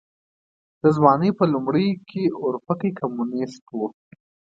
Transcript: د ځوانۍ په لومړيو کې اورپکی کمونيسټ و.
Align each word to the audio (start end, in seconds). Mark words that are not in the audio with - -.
د 0.81 0.83
ځوانۍ 0.97 1.29
په 1.37 1.43
لومړيو 1.53 2.01
کې 2.09 2.23
اورپکی 2.43 2.91
کمونيسټ 2.99 3.65
و. 3.77 3.79